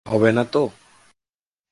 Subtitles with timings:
[0.05, 0.63] হবে না তো?